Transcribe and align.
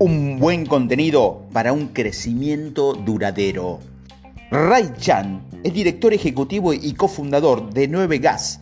un 0.00 0.38
buen 0.38 0.64
contenido 0.64 1.42
para 1.52 1.72
un 1.72 1.88
crecimiento 1.88 2.92
duradero. 2.92 3.80
Ray 4.48 4.92
Chan 4.96 5.42
es 5.64 5.74
director 5.74 6.14
ejecutivo 6.14 6.72
y 6.72 6.92
cofundador 6.92 7.72
de 7.72 7.88
9 7.88 8.18
Gas, 8.18 8.60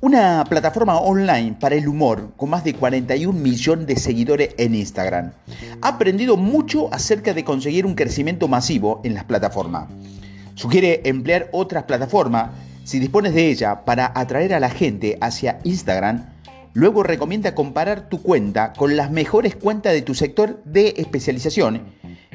una 0.00 0.42
plataforma 0.48 0.98
online 0.98 1.56
para 1.60 1.74
el 1.74 1.86
humor 1.86 2.32
con 2.38 2.48
más 2.48 2.64
de 2.64 2.72
41 2.72 3.38
millones 3.38 3.86
de 3.86 3.96
seguidores 3.96 4.54
en 4.56 4.74
Instagram. 4.74 5.32
Ha 5.82 5.88
aprendido 5.88 6.38
mucho 6.38 6.88
acerca 6.94 7.34
de 7.34 7.44
conseguir 7.44 7.84
un 7.84 7.94
crecimiento 7.94 8.48
masivo 8.48 9.02
en 9.04 9.12
las 9.12 9.24
plataformas. 9.24 9.88
Sugiere 10.54 11.02
emplear 11.04 11.50
otras 11.52 11.84
plataformas 11.84 12.52
si 12.84 13.00
dispones 13.00 13.34
de 13.34 13.50
ella 13.50 13.84
para 13.84 14.12
atraer 14.14 14.54
a 14.54 14.60
la 14.60 14.70
gente 14.70 15.18
hacia 15.20 15.58
Instagram 15.64 16.33
Luego 16.74 17.04
recomienda 17.04 17.54
comparar 17.54 18.08
tu 18.08 18.20
cuenta 18.20 18.72
con 18.72 18.96
las 18.96 19.12
mejores 19.12 19.54
cuentas 19.54 19.92
de 19.92 20.02
tu 20.02 20.12
sector 20.12 20.60
de 20.64 20.94
especialización 20.96 21.84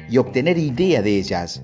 y 0.08 0.16
obtener 0.16 0.56
idea 0.56 1.02
de 1.02 1.18
ellas. 1.18 1.62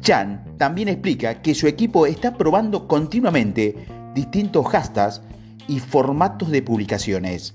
Chan 0.00 0.56
también 0.56 0.88
explica 0.88 1.42
que 1.42 1.54
su 1.54 1.66
equipo 1.66 2.06
está 2.06 2.34
probando 2.38 2.88
continuamente 2.88 3.76
distintos 4.14 4.66
hashtags 4.66 5.20
y 5.68 5.78
formatos 5.78 6.50
de 6.50 6.62
publicaciones. 6.62 7.54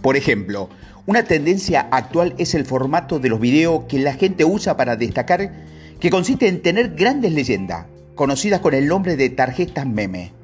Por 0.00 0.16
ejemplo, 0.16 0.70
una 1.04 1.24
tendencia 1.24 1.88
actual 1.90 2.34
es 2.38 2.54
el 2.54 2.64
formato 2.64 3.18
de 3.18 3.28
los 3.28 3.38
videos 3.38 3.84
que 3.84 3.98
la 3.98 4.14
gente 4.14 4.46
usa 4.46 4.78
para 4.78 4.96
destacar, 4.96 5.52
que 6.00 6.08
consiste 6.08 6.48
en 6.48 6.62
tener 6.62 6.94
grandes 6.94 7.32
leyendas, 7.32 7.84
conocidas 8.14 8.60
con 8.60 8.72
el 8.72 8.88
nombre 8.88 9.16
de 9.16 9.28
tarjetas 9.28 9.86
meme 9.86 10.37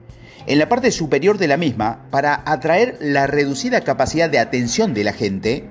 en 0.47 0.59
la 0.59 0.69
parte 0.69 0.91
superior 0.91 1.39
de 1.39 1.49
la 1.49 1.57
misma 1.57 2.07
para 2.11 2.43
atraer 2.45 2.99
la 3.01 3.27
reducida 3.27 3.81
capacidad 3.81 4.29
de 4.29 4.39
atención 4.39 4.95
de 4.95 5.05
la 5.05 5.13
gente. 5.13 5.69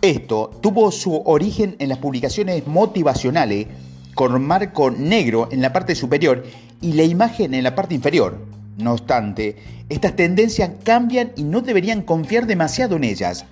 Esto 0.00 0.50
tuvo 0.62 0.90
su 0.90 1.22
origen 1.26 1.76
en 1.78 1.90
las 1.90 1.98
publicaciones 1.98 2.66
motivacionales 2.66 3.66
con 4.14 4.42
marco 4.42 4.90
negro 4.90 5.48
en 5.50 5.60
la 5.60 5.72
parte 5.72 5.94
superior 5.94 6.44
y 6.80 6.94
la 6.94 7.04
imagen 7.04 7.54
en 7.54 7.64
la 7.64 7.74
parte 7.74 7.94
inferior. 7.94 8.46
No 8.78 8.92
obstante, 8.92 9.56
estas 9.90 10.16
tendencias 10.16 10.70
cambian 10.84 11.32
y 11.36 11.44
no 11.44 11.60
deberían 11.60 12.02
confiar 12.02 12.46
demasiado 12.46 12.96
en 12.96 13.04
ellas. 13.04 13.44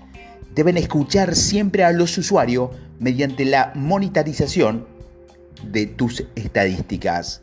Deben 0.55 0.79
escuchar 0.79 1.37
siempre 1.37 1.85
a 1.85 1.93
los 1.93 2.17
usuarios 2.17 2.71
mediante 2.99 3.45
la 3.45 3.73
monetarización 3.75 4.87
de 5.63 5.87
tus 5.87 6.25
estadísticas. 6.35 7.43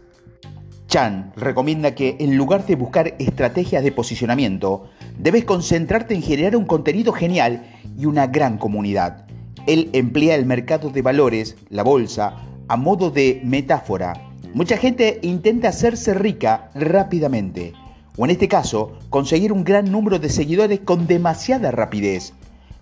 Chan 0.87 1.33
recomienda 1.35 1.95
que 1.95 2.15
en 2.19 2.37
lugar 2.37 2.65
de 2.65 2.75
buscar 2.75 3.15
estrategias 3.19 3.83
de 3.83 3.91
posicionamiento, 3.91 4.89
debes 5.17 5.45
concentrarte 5.45 6.13
en 6.13 6.21
generar 6.21 6.55
un 6.55 6.65
contenido 6.65 7.11
genial 7.11 7.65
y 7.97 8.05
una 8.05 8.27
gran 8.27 8.57
comunidad. 8.57 9.25
Él 9.67 9.89
emplea 9.93 10.35
el 10.35 10.45
mercado 10.45 10.89
de 10.89 11.01
valores, 11.01 11.55
la 11.69 11.83
bolsa, 11.83 12.35
a 12.67 12.77
modo 12.77 13.09
de 13.09 13.41
metáfora. 13.43 14.13
Mucha 14.53 14.77
gente 14.77 15.19
intenta 15.23 15.69
hacerse 15.69 16.13
rica 16.13 16.69
rápidamente, 16.75 17.73
o 18.17 18.25
en 18.25 18.31
este 18.31 18.47
caso, 18.47 18.97
conseguir 19.09 19.51
un 19.51 19.63
gran 19.63 19.91
número 19.91 20.19
de 20.19 20.29
seguidores 20.29 20.79
con 20.81 21.07
demasiada 21.07 21.71
rapidez, 21.71 22.33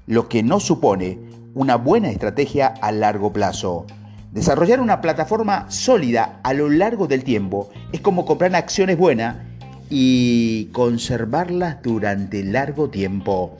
lo 0.06 0.28
que 0.28 0.44
no 0.44 0.60
supone 0.60 1.17
una 1.56 1.76
buena 1.78 2.10
estrategia 2.10 2.67
a 2.82 2.92
largo 2.92 3.32
plazo. 3.32 3.86
Desarrollar 4.34 4.80
una 4.81 5.00
plataforma 5.00 5.70
sólida 5.70 6.39
a 6.42 6.53
lo 6.53 6.67
largo 6.67 7.06
del 7.06 7.23
tiempo 7.23 7.70
es 7.92 8.02
como 8.02 8.26
comprar 8.26 8.56
acciones 8.56 8.98
buenas 8.98 9.38
y 9.92 10.70
conservarlas 10.72 11.84
durante 11.84 12.44
largo 12.44 12.89
tiempo. 12.89 13.56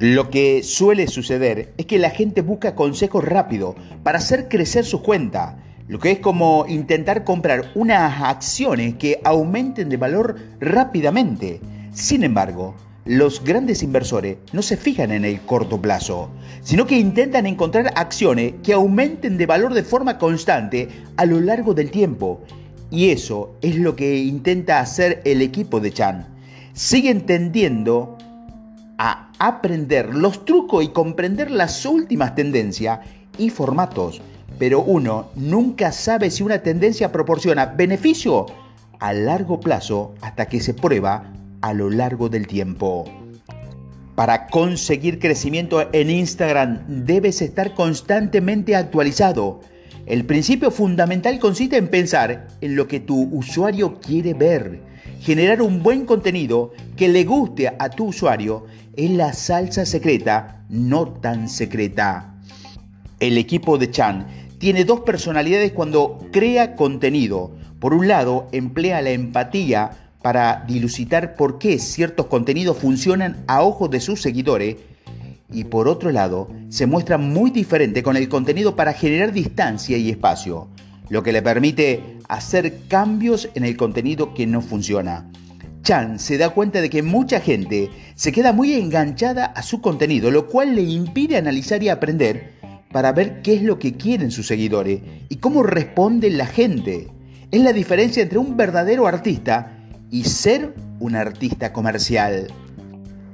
Lo 0.00 0.30
que 0.30 0.64
suele 0.64 1.06
suceder 1.06 1.74
es 1.76 1.86
que 1.86 2.00
la 2.00 2.10
gente 2.10 2.42
busca 2.42 2.74
consejos 2.74 3.22
rápidos 3.24 3.76
para 4.02 4.18
hacer 4.18 4.48
crecer 4.48 4.84
su 4.84 5.00
cuenta, 5.00 5.58
lo 5.86 6.00
que 6.00 6.10
es 6.10 6.18
como 6.18 6.66
intentar 6.68 7.22
comprar 7.22 7.70
unas 7.76 8.20
acciones 8.20 8.96
que 8.96 9.20
aumenten 9.22 9.88
de 9.90 9.96
valor 9.96 10.40
rápidamente. 10.58 11.60
Sin 11.92 12.24
embargo, 12.24 12.74
los 13.08 13.42
grandes 13.42 13.82
inversores 13.82 14.36
no 14.52 14.60
se 14.60 14.76
fijan 14.76 15.12
en 15.12 15.24
el 15.24 15.40
corto 15.40 15.80
plazo, 15.80 16.28
sino 16.60 16.86
que 16.86 16.98
intentan 16.98 17.46
encontrar 17.46 17.90
acciones 17.96 18.52
que 18.62 18.74
aumenten 18.74 19.38
de 19.38 19.46
valor 19.46 19.72
de 19.72 19.82
forma 19.82 20.18
constante 20.18 20.90
a 21.16 21.24
lo 21.24 21.40
largo 21.40 21.72
del 21.72 21.90
tiempo. 21.90 22.42
Y 22.90 23.08
eso 23.08 23.54
es 23.62 23.76
lo 23.76 23.96
que 23.96 24.18
intenta 24.18 24.80
hacer 24.80 25.22
el 25.24 25.40
equipo 25.40 25.80
de 25.80 25.90
Chan. 25.90 26.26
Siguen 26.74 27.24
tendiendo 27.24 28.18
a 28.98 29.32
aprender 29.38 30.14
los 30.14 30.44
trucos 30.44 30.84
y 30.84 30.88
comprender 30.88 31.50
las 31.50 31.86
últimas 31.86 32.34
tendencias 32.34 33.00
y 33.38 33.48
formatos, 33.48 34.20
pero 34.58 34.82
uno 34.82 35.30
nunca 35.34 35.92
sabe 35.92 36.30
si 36.30 36.42
una 36.42 36.58
tendencia 36.58 37.10
proporciona 37.10 37.64
beneficio 37.64 38.44
a 39.00 39.14
largo 39.14 39.60
plazo 39.60 40.14
hasta 40.20 40.44
que 40.44 40.60
se 40.60 40.74
prueba 40.74 41.32
a 41.60 41.72
lo 41.72 41.90
largo 41.90 42.28
del 42.28 42.46
tiempo. 42.46 43.04
Para 44.14 44.48
conseguir 44.48 45.20
crecimiento 45.20 45.88
en 45.92 46.10
Instagram 46.10 47.04
debes 47.06 47.40
estar 47.40 47.74
constantemente 47.74 48.74
actualizado. 48.74 49.60
El 50.06 50.24
principio 50.24 50.70
fundamental 50.70 51.38
consiste 51.38 51.76
en 51.76 51.88
pensar 51.88 52.48
en 52.60 52.74
lo 52.74 52.88
que 52.88 52.98
tu 52.98 53.28
usuario 53.32 54.00
quiere 54.00 54.34
ver. 54.34 54.80
Generar 55.20 55.62
un 55.62 55.82
buen 55.82 56.04
contenido 56.04 56.72
que 56.96 57.08
le 57.08 57.24
guste 57.24 57.68
a 57.78 57.90
tu 57.90 58.06
usuario 58.06 58.66
es 58.96 59.10
la 59.10 59.32
salsa 59.32 59.86
secreta, 59.86 60.64
no 60.68 61.06
tan 61.08 61.48
secreta. 61.48 62.34
El 63.20 63.38
equipo 63.38 63.78
de 63.78 63.90
Chan 63.90 64.26
tiene 64.58 64.84
dos 64.84 65.00
personalidades 65.00 65.72
cuando 65.72 66.18
crea 66.32 66.74
contenido. 66.74 67.52
Por 67.78 67.94
un 67.94 68.08
lado, 68.08 68.48
emplea 68.50 69.00
la 69.02 69.10
empatía 69.10 70.07
para 70.22 70.64
dilucidar 70.66 71.36
por 71.36 71.58
qué 71.58 71.78
ciertos 71.78 72.26
contenidos 72.26 72.78
funcionan 72.78 73.44
a 73.46 73.62
ojos 73.62 73.90
de 73.90 74.00
sus 74.00 74.20
seguidores 74.20 74.76
y 75.52 75.64
por 75.64 75.88
otro 75.88 76.10
lado 76.10 76.48
se 76.68 76.86
muestra 76.86 77.18
muy 77.18 77.50
diferente 77.50 78.02
con 78.02 78.16
el 78.16 78.28
contenido 78.28 78.76
para 78.76 78.92
generar 78.92 79.32
distancia 79.32 79.96
y 79.96 80.10
espacio, 80.10 80.68
lo 81.08 81.22
que 81.22 81.32
le 81.32 81.42
permite 81.42 82.18
hacer 82.28 82.80
cambios 82.88 83.48
en 83.54 83.64
el 83.64 83.76
contenido 83.76 84.34
que 84.34 84.46
no 84.46 84.60
funciona. 84.60 85.30
Chan 85.82 86.18
se 86.18 86.36
da 86.36 86.50
cuenta 86.50 86.80
de 86.80 86.90
que 86.90 87.02
mucha 87.02 87.40
gente 87.40 87.90
se 88.14 88.32
queda 88.32 88.52
muy 88.52 88.74
enganchada 88.74 89.46
a 89.46 89.62
su 89.62 89.80
contenido, 89.80 90.30
lo 90.30 90.46
cual 90.46 90.74
le 90.74 90.82
impide 90.82 91.38
analizar 91.38 91.82
y 91.82 91.88
aprender 91.88 92.58
para 92.92 93.12
ver 93.12 93.40
qué 93.42 93.54
es 93.54 93.62
lo 93.62 93.78
que 93.78 93.94
quieren 93.94 94.30
sus 94.30 94.46
seguidores 94.46 95.00
y 95.28 95.36
cómo 95.36 95.62
responde 95.62 96.30
la 96.30 96.46
gente. 96.46 97.08
Es 97.50 97.62
la 97.62 97.72
diferencia 97.72 98.22
entre 98.22 98.38
un 98.38 98.56
verdadero 98.56 99.06
artista 99.06 99.77
y 100.10 100.24
ser 100.24 100.74
un 101.00 101.14
artista 101.16 101.72
comercial. 101.72 102.48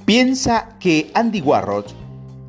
Piensa 0.05 0.77
que 0.81 1.11
Andy 1.15 1.41
Warhol 1.41 1.85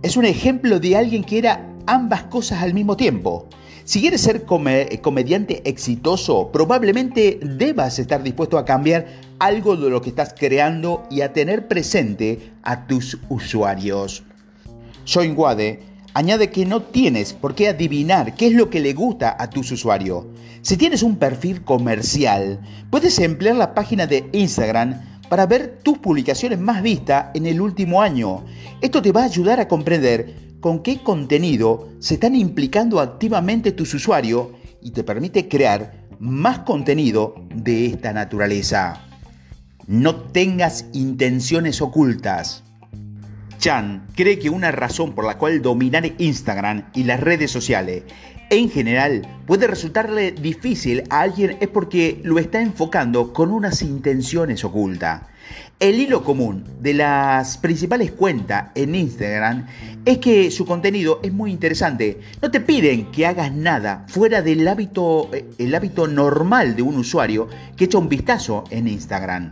es 0.02 0.18
un 0.18 0.26
ejemplo 0.26 0.80
de 0.80 0.98
alguien 0.98 1.24
que 1.24 1.38
era 1.38 1.66
ambas 1.88 2.24
cosas 2.24 2.62
al 2.62 2.74
mismo 2.74 2.98
tiempo. 2.98 3.48
Si 3.86 4.02
quieres 4.02 4.22
ser 4.22 4.46
comediante 4.46 5.62
exitoso, 5.70 6.52
probablemente 6.52 7.40
debas 7.42 8.00
estar 8.00 8.24
dispuesto 8.24 8.58
a 8.58 8.66
cambiar 8.66 9.06
algo 9.38 9.76
de 9.78 9.90
lo 9.90 10.02
que 10.02 10.10
estás 10.10 10.34
creando 10.38 11.04
y 11.12 11.22
a 11.22 11.34
tener 11.34 11.68
presente 11.68 12.52
a 12.64 12.88
tus 12.88 13.20
usuarios. 13.30 14.24
Join 15.06 15.38
Wade 15.38 15.95
añade 16.16 16.50
que 16.50 16.66
no 16.66 16.82
tienes 16.82 17.34
por 17.34 17.56
qué 17.56 17.68
adivinar 17.68 18.36
qué 18.36 18.48
es 18.48 18.54
lo 18.54 18.70
que 18.70 18.80
le 18.80 18.94
gusta 18.94 19.36
a 19.38 19.50
tus 19.50 19.70
usuarios. 19.74 20.26
Si 20.62 20.78
tienes 20.78 21.04
un 21.04 21.18
perfil 21.18 21.62
comercial, 21.64 22.62
puedes 22.90 23.20
emplear 23.20 23.58
la 23.58 23.76
página 23.76 24.08
de 24.08 24.30
Instagram 24.32 25.20
para 25.28 25.46
ver 25.46 25.80
tus 25.84 25.98
publicaciones 25.98 26.58
más 26.58 26.82
vistas 26.82 27.28
en 27.34 27.46
el 27.46 27.60
último 27.60 28.02
año. 28.02 28.46
Esto 28.80 29.02
te 29.02 29.12
va 29.12 29.24
a 29.24 29.26
ayudar 29.26 29.60
a 29.60 29.68
comprender 29.68 30.56
con 30.62 30.82
qué 30.82 31.04
contenido 31.04 31.90
se 32.00 32.14
están 32.14 32.34
implicando 32.34 33.02
activamente 33.02 33.74
tus 33.74 33.94
usuarios 33.94 34.48
y 34.82 34.92
te 34.92 35.04
permite 35.04 35.50
crear 35.50 36.08
más 36.20 36.60
contenido 36.60 37.36
de 37.54 37.88
esta 37.88 38.14
naturaleza. 38.14 39.02
No 39.86 40.16
tengas 40.16 40.86
intenciones 40.94 41.82
ocultas. 41.82 42.65
Chan 43.58 44.08
cree 44.16 44.40
que 44.40 44.50
una 44.50 44.72
razón 44.72 45.14
por 45.14 45.26
la 45.26 45.38
cual 45.38 45.62
dominar 45.62 46.12
Instagram 46.18 46.86
y 46.94 47.04
las 47.04 47.20
redes 47.20 47.52
sociales 47.52 48.04
en 48.50 48.70
general 48.70 49.28
puede 49.46 49.68
resultarle 49.68 50.32
difícil 50.32 51.04
a 51.10 51.22
alguien 51.22 51.58
es 51.60 51.68
porque 51.68 52.22
lo 52.24 52.38
está 52.40 52.62
enfocando 52.62 53.34
con 53.34 53.52
unas 53.52 53.82
intenciones 53.82 54.64
ocultas. 54.64 55.24
El 55.80 56.00
hilo 56.00 56.24
común 56.24 56.64
de 56.80 56.94
las 56.94 57.58
principales 57.58 58.12
cuentas 58.12 58.72
en 58.76 58.96
Instagram 58.96 59.68
es 60.06 60.20
que 60.20 60.50
su 60.50 60.66
contenido 60.66 61.20
es 61.22 61.34
muy 61.34 61.52
interesante. 61.52 62.22
No 62.42 62.50
te 62.50 62.62
piden 62.62 63.12
que 63.12 63.26
hagas 63.26 63.52
nada 63.52 64.06
fuera 64.08 64.42
del 64.42 64.68
hábito, 64.68 65.30
eh, 65.34 65.46
el 65.58 65.76
hábito 65.76 66.08
normal 66.08 66.76
de 66.76 66.82
un 66.82 66.96
usuario 66.96 67.50
que 67.76 67.86
echa 67.86 67.98
un 67.98 68.10
vistazo 68.10 68.64
en 68.70 68.88
Instagram. 68.88 69.52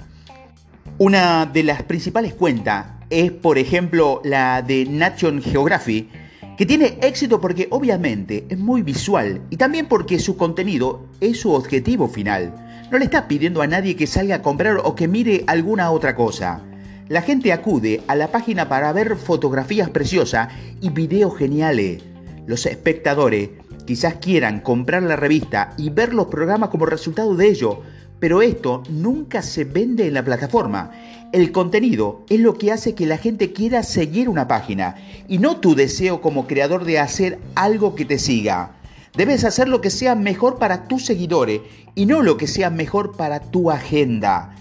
Una 0.98 1.46
de 1.46 1.64
las 1.64 1.84
principales 1.84 2.34
cuentas 2.34 2.86
es, 3.14 3.32
por 3.32 3.60
ejemplo, 3.60 4.22
la 4.24 4.64
de 4.64 4.86
Nation 4.86 5.40
Geography, 5.40 6.10
que 6.58 6.66
tiene 6.66 6.98
éxito 7.02 7.40
porque 7.40 7.68
obviamente 7.70 8.46
es 8.50 8.58
muy 8.58 8.82
visual 8.82 9.42
y 9.52 9.58
también 9.58 9.88
porque 9.88 10.18
su 10.18 10.36
contenido 10.36 11.06
es 11.22 11.40
su 11.40 11.52
objetivo 11.52 12.08
final. 12.08 12.54
No 12.92 12.98
le 12.98 13.06
está 13.06 13.28
pidiendo 13.28 13.62
a 13.62 13.68
nadie 13.68 13.96
que 13.96 14.08
salga 14.08 14.38
a 14.38 14.42
comprar 14.42 14.78
o 14.84 14.96
que 14.96 15.08
mire 15.08 15.44
alguna 15.46 15.92
otra 15.92 16.16
cosa. 16.16 16.62
La 17.08 17.22
gente 17.22 17.54
acude 17.54 18.02
a 18.08 18.16
la 18.16 18.30
página 18.32 18.68
para 18.68 18.92
ver 18.94 19.16
fotografías 19.16 19.92
preciosas 19.92 20.50
y 20.82 20.90
videos 20.90 21.38
geniales. 21.38 22.02
Los 22.48 22.66
espectadores 22.66 23.50
quizás 23.86 24.16
quieran 24.16 24.60
comprar 24.62 25.04
la 25.04 25.16
revista 25.16 25.74
y 25.78 25.92
ver 25.92 26.14
los 26.16 26.28
programas 26.28 26.70
como 26.70 26.88
resultado 26.88 27.36
de 27.36 27.48
ello, 27.48 27.82
pero 28.20 28.42
esto 28.42 28.82
nunca 28.90 29.42
se 29.42 29.66
vende 29.66 30.08
en 30.08 30.16
la 30.16 30.24
plataforma. 30.24 30.92
El 31.34 31.52
contenido 31.52 32.24
es 32.30 32.40
lo 32.40 32.60
que 32.60 32.72
hace 32.72 32.94
que 32.94 33.08
la 33.08 33.18
gente 33.18 33.54
quiera 33.54 33.82
seguir 33.82 34.30
una 34.30 34.48
página 34.48 34.98
y 35.28 35.40
no 35.40 35.58
tu 35.58 35.74
deseo 35.74 36.22
como 36.22 36.46
creador 36.46 36.86
de 36.86 37.00
hacer 37.00 37.40
algo 37.56 37.96
que 37.96 38.06
te 38.06 38.20
siga. 38.20 38.76
Debes 39.18 39.44
hacer 39.44 39.68
lo 39.68 39.82
que 39.82 39.90
sea 39.90 40.14
mejor 40.14 40.60
para 40.60 40.88
tus 40.88 41.08
seguidores 41.08 41.62
y 41.96 42.06
no 42.06 42.22
lo 42.22 42.38
que 42.38 42.46
sea 42.46 42.70
mejor 42.70 43.18
para 43.18 43.40
tu 43.40 43.72
agenda. 43.72 44.54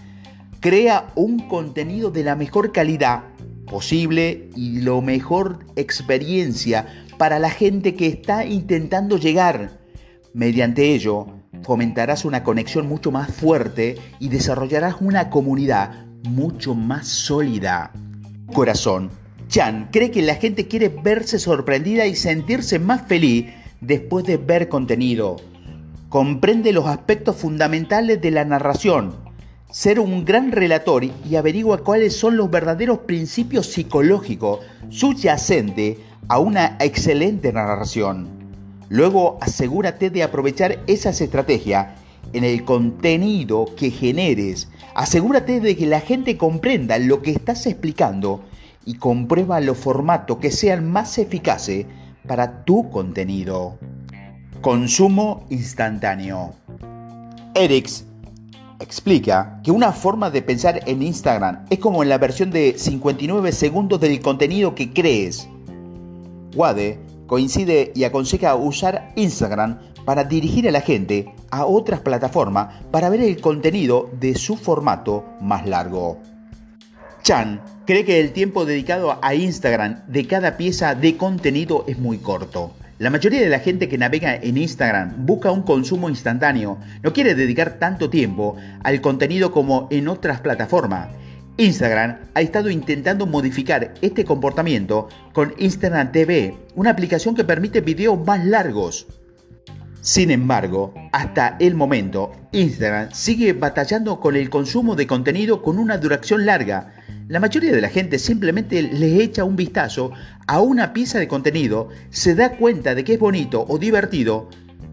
Crea 0.60 1.12
un 1.14 1.46
contenido 1.46 2.10
de 2.10 2.24
la 2.24 2.36
mejor 2.36 2.72
calidad 2.72 3.24
posible 3.66 4.48
y 4.56 4.80
lo 4.80 5.02
mejor 5.02 5.58
experiencia 5.76 6.86
para 7.18 7.38
la 7.38 7.50
gente 7.50 7.94
que 7.96 8.06
está 8.06 8.46
intentando 8.46 9.18
llegar. 9.18 9.78
Mediante 10.32 10.94
ello, 10.94 11.26
fomentarás 11.64 12.24
una 12.24 12.42
conexión 12.42 12.88
mucho 12.88 13.10
más 13.10 13.30
fuerte 13.30 13.96
y 14.20 14.30
desarrollarás 14.30 15.02
una 15.02 15.28
comunidad 15.28 16.06
mucho 16.24 16.74
más 16.74 17.08
sólida. 17.08 17.92
Corazón, 18.52 19.10
Chan 19.48 19.88
cree 19.92 20.10
que 20.10 20.22
la 20.22 20.36
gente 20.36 20.68
quiere 20.68 20.88
verse 20.88 21.38
sorprendida 21.38 22.06
y 22.06 22.14
sentirse 22.14 22.78
más 22.78 23.02
feliz 23.02 23.46
después 23.80 24.24
de 24.24 24.36
ver 24.36 24.68
contenido. 24.68 25.36
Comprende 26.08 26.72
los 26.72 26.86
aspectos 26.86 27.36
fundamentales 27.36 28.20
de 28.20 28.30
la 28.30 28.44
narración, 28.44 29.14
ser 29.70 29.98
un 29.98 30.24
gran 30.24 30.52
relator 30.52 31.04
y 31.04 31.36
averigua 31.36 31.78
cuáles 31.78 32.14
son 32.14 32.36
los 32.36 32.50
verdaderos 32.50 33.00
principios 33.00 33.66
psicológicos 33.66 34.60
subyacentes 34.90 35.98
a 36.28 36.38
una 36.38 36.76
excelente 36.80 37.52
narración. 37.52 38.28
Luego 38.90 39.38
asegúrate 39.40 40.10
de 40.10 40.22
aprovechar 40.22 40.80
esas 40.86 41.20
estrategias 41.22 42.01
en 42.32 42.44
el 42.44 42.64
contenido 42.64 43.66
que 43.76 43.90
generes. 43.90 44.68
Asegúrate 44.94 45.60
de 45.60 45.76
que 45.76 45.86
la 45.86 46.00
gente 46.00 46.36
comprenda 46.36 46.98
lo 46.98 47.22
que 47.22 47.30
estás 47.30 47.66
explicando 47.66 48.42
y 48.84 48.94
comprueba 48.94 49.60
los 49.60 49.78
formatos 49.78 50.38
que 50.38 50.50
sean 50.50 50.90
más 50.90 51.18
eficaces 51.18 51.86
para 52.26 52.64
tu 52.64 52.90
contenido. 52.90 53.78
Consumo 54.60 55.44
instantáneo. 55.50 56.52
Erix 57.54 58.04
explica 58.80 59.60
que 59.62 59.70
una 59.70 59.92
forma 59.92 60.30
de 60.30 60.42
pensar 60.42 60.80
en 60.86 61.02
Instagram 61.02 61.64
es 61.70 61.78
como 61.78 62.02
en 62.02 62.08
la 62.08 62.18
versión 62.18 62.50
de 62.50 62.74
59 62.76 63.52
segundos 63.52 64.00
del 64.00 64.20
contenido 64.20 64.74
que 64.74 64.92
crees. 64.92 65.48
Wade 66.54 67.00
coincide 67.26 67.92
y 67.94 68.04
aconseja 68.04 68.54
usar 68.56 69.12
Instagram 69.16 69.78
para 70.04 70.24
dirigir 70.24 70.68
a 70.68 70.72
la 70.72 70.80
gente 70.80 71.32
a 71.52 71.64
otras 71.66 72.00
plataformas 72.00 72.82
para 72.90 73.08
ver 73.08 73.20
el 73.20 73.40
contenido 73.40 74.10
de 74.18 74.34
su 74.34 74.56
formato 74.56 75.24
más 75.40 75.64
largo. 75.68 76.18
Chan 77.22 77.60
cree 77.86 78.04
que 78.04 78.18
el 78.18 78.32
tiempo 78.32 78.64
dedicado 78.64 79.20
a 79.22 79.34
Instagram 79.36 80.02
de 80.08 80.26
cada 80.26 80.56
pieza 80.56 80.96
de 80.96 81.16
contenido 81.16 81.84
es 81.86 81.98
muy 81.98 82.18
corto. 82.18 82.72
La 82.98 83.10
mayoría 83.10 83.40
de 83.40 83.48
la 83.48 83.60
gente 83.60 83.88
que 83.88 83.98
navega 83.98 84.34
en 84.34 84.56
Instagram 84.56 85.26
busca 85.26 85.52
un 85.52 85.62
consumo 85.62 86.08
instantáneo, 86.08 86.78
no 87.02 87.12
quiere 87.12 87.36
dedicar 87.36 87.78
tanto 87.78 88.10
tiempo 88.10 88.56
al 88.82 89.00
contenido 89.00 89.52
como 89.52 89.86
en 89.90 90.08
otras 90.08 90.40
plataformas 90.40 91.08
Instagram 91.58 92.18
ha 92.34 92.40
estado 92.40 92.70
intentando 92.70 93.26
modificar 93.26 93.92
este 94.00 94.24
comportamiento 94.24 95.08
con 95.34 95.54
Instagram 95.58 96.10
TV, 96.10 96.56
una 96.74 96.90
aplicación 96.90 97.34
que 97.34 97.44
permite 97.44 97.82
videos 97.82 98.18
más 98.26 98.44
largos. 98.44 99.06
Sin 100.02 100.32
embargo, 100.32 100.92
hasta 101.12 101.56
el 101.60 101.76
momento, 101.76 102.32
Instagram 102.50 103.12
sigue 103.12 103.52
batallando 103.52 104.18
con 104.18 104.34
el 104.34 104.50
consumo 104.50 104.96
de 104.96 105.06
contenido 105.06 105.62
con 105.62 105.78
una 105.78 105.96
duración 105.96 106.44
larga. 106.44 106.92
La 107.28 107.38
mayoría 107.38 107.70
de 107.70 107.80
la 107.80 107.88
gente 107.88 108.18
simplemente 108.18 108.82
le 108.82 109.22
echa 109.22 109.44
un 109.44 109.54
vistazo 109.54 110.10
a 110.48 110.60
una 110.60 110.92
pieza 110.92 111.20
de 111.20 111.28
contenido, 111.28 111.88
se 112.10 112.34
da 112.34 112.56
cuenta 112.56 112.96
de 112.96 113.04
que 113.04 113.14
es 113.14 113.20
bonito 113.20 113.64
o 113.68 113.78
divertido, 113.78 114.50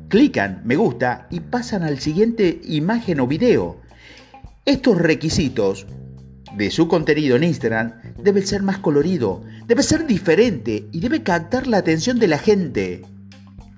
clican 0.10 0.62
me 0.64 0.76
gusta 0.76 1.28
y 1.32 1.40
pasan 1.40 1.82
al 1.82 1.98
siguiente 1.98 2.62
imagen 2.66 3.20
o 3.20 3.26
video. 3.26 3.82
Estos 4.64 5.00
requisitos 5.00 5.88
de 6.56 6.70
su 6.70 6.88
contenido 6.88 7.36
en 7.36 7.46
Instagram 7.46 7.94
debe 8.22 8.44
ser 8.44 8.62
más 8.62 8.78
colorido, 8.78 9.42
debe 9.66 9.82
ser 9.82 10.06
diferente 10.06 10.88
y 10.92 11.00
debe 11.00 11.24
captar 11.24 11.66
la 11.66 11.78
atención 11.78 12.20
de 12.20 12.28
la 12.28 12.38
gente. 12.38 13.02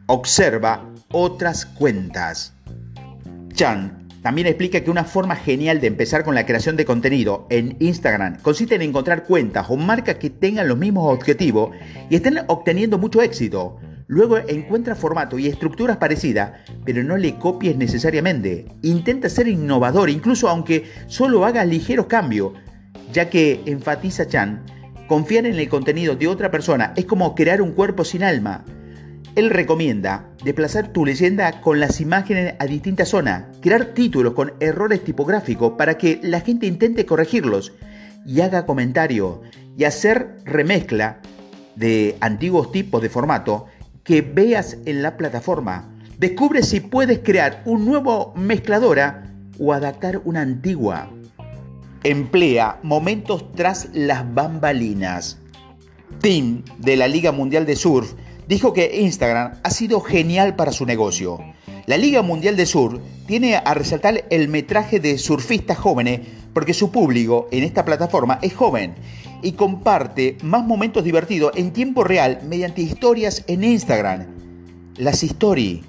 Observa 0.08 0.91
otras 1.12 1.66
cuentas. 1.66 2.54
Chan 3.54 4.02
también 4.22 4.48
explica 4.48 4.82
que 4.82 4.92
una 4.92 5.04
forma 5.04 5.36
genial 5.36 5.82
de 5.82 5.88
empezar 5.88 6.24
con 6.24 6.36
la 6.36 6.46
creación 6.46 6.76
de 6.76 6.86
contenido 6.86 7.48
en 7.50 7.76
Instagram 7.80 8.38
consiste 8.42 8.76
en 8.76 8.84
encontrar 8.84 9.24
cuentas 9.24 9.66
o 9.70 9.78
marcas 9.78 10.16
que 10.16 10.30
tengan 10.30 10.68
los 10.68 10.78
mismos 10.78 11.12
objetivos 11.12 11.76
y 12.10 12.16
estén 12.16 12.40
obteniendo 12.48 13.00
mucho 13.00 13.22
éxito. 13.22 13.80
Luego 14.06 14.38
encuentra 14.38 14.94
formato 14.94 15.40
y 15.40 15.48
estructuras 15.48 15.98
parecidas, 15.98 16.52
pero 16.86 17.02
no 17.04 17.18
le 17.18 17.36
copies 17.36 17.78
necesariamente. 17.78 18.66
Intenta 18.84 19.30
ser 19.30 19.48
innovador, 19.48 20.10
incluso 20.10 20.50
aunque 20.50 20.86
solo 21.08 21.46
haga 21.46 21.66
ligeros 21.66 22.08
cambios, 22.08 22.52
ya 23.12 23.30
que 23.30 23.62
enfatiza 23.66 24.28
Chan, 24.28 24.64
confiar 25.08 25.46
en 25.46 25.56
el 25.56 25.70
contenido 25.70 26.16
de 26.16 26.28
otra 26.28 26.52
persona 26.52 26.94
es 26.96 27.06
como 27.06 27.34
crear 27.34 27.62
un 27.62 27.72
cuerpo 27.72 28.04
sin 28.04 28.24
alma. 28.24 28.66
Él 29.36 29.50
recomienda 29.50 30.30
desplazar 30.44 30.90
tu 30.90 31.06
leyenda 31.06 31.62
con 31.62 31.80
las 31.80 32.02
imágenes 32.02 32.56
a 32.60 32.66
distintas 32.66 33.10
zonas, 33.10 33.46
crear 33.62 33.86
títulos 33.94 34.34
con 34.34 34.54
errores 34.60 35.04
tipográficos 35.06 35.74
para 35.78 35.98
que 35.98 36.20
la 36.22 36.42
gente 36.42 36.66
intente 36.66 37.06
corregirlos 37.06 37.72
y 38.26 38.42
haga 38.42 38.66
comentarios 38.66 39.40
y 39.78 39.86
hacer 39.86 40.36
remezcla 40.44 41.22
de 41.78 42.18
antiguos 42.20 42.74
tipos 42.74 43.02
de 43.02 43.10
formato 43.10 43.68
que 44.04 44.22
veas 44.22 44.78
en 44.86 45.02
la 45.02 45.16
plataforma. 45.16 45.90
Descubre 46.18 46.62
si 46.62 46.82
puedes 46.82 47.20
crear 47.20 47.62
un 47.66 47.86
nuevo 47.86 48.34
mezcladora 48.36 49.32
o 49.58 49.72
adaptar 49.72 50.22
una 50.26 50.42
antigua. 50.42 51.10
Emplea 52.04 52.80
momentos 52.84 53.50
tras 53.56 53.88
las 53.94 54.34
bambalinas. 54.34 55.40
Tim 56.20 56.64
de 56.80 56.98
la 56.98 57.08
Liga 57.08 57.32
Mundial 57.32 57.66
de 57.66 57.78
Surf 57.78 58.14
dijo 58.52 58.74
que 58.74 59.00
Instagram 59.00 59.54
ha 59.64 59.70
sido 59.70 60.02
genial 60.02 60.58
para 60.58 60.74
su 60.74 60.86
negocio. 60.86 61.40
La 61.86 61.96
Liga 61.96 62.22
Mundial 62.22 62.58
de 62.58 62.66
Surf 62.66 63.02
tiene 63.26 63.56
a 63.56 63.74
resaltar 63.74 64.26
el 64.30 64.50
metraje 64.50 65.00
de 65.00 65.18
surfistas 65.18 65.78
jóvenes 65.78 66.20
porque 66.54 66.74
su 66.74 66.92
público 66.92 67.48
en 67.52 67.64
esta 67.64 67.86
plataforma 67.86 68.40
es 68.42 68.54
joven 68.54 68.94
y 69.42 69.54
comparte 69.54 70.38
más 70.44 70.66
momentos 70.66 71.06
divertidos 71.06 71.54
en 71.56 71.72
tiempo 71.72 72.04
real 72.04 72.42
mediante 72.46 72.82
historias 72.82 73.46
en 73.48 73.64
Instagram. 73.64 74.28
Las 74.98 75.24
stories, 75.24 75.86